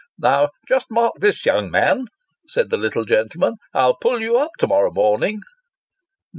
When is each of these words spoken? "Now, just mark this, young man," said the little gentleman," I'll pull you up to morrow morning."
"Now, 0.17 0.49
just 0.67 0.87
mark 0.89 1.13
this, 1.19 1.45
young 1.45 1.69
man," 1.69 2.07
said 2.47 2.71
the 2.71 2.77
little 2.77 3.05
gentleman," 3.05 3.57
I'll 3.75 3.97
pull 4.01 4.19
you 4.19 4.35
up 4.39 4.49
to 4.57 4.65
morrow 4.65 4.89
morning." 4.91 5.41